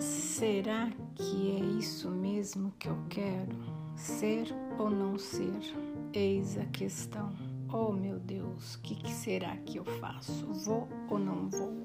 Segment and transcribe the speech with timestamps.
[0.00, 3.54] Será que é isso mesmo que eu quero?
[3.94, 4.46] Ser
[4.78, 5.60] ou não ser?
[6.14, 7.30] Eis a questão.
[7.70, 10.46] Oh meu Deus, o que, que será que eu faço?
[10.64, 11.79] Vou ou não vou?